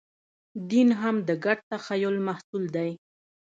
[0.69, 2.91] دین هم د ګډ تخیل محصول دی.